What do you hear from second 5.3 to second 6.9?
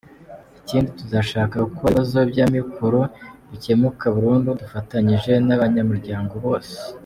n’abanyamuryango bose.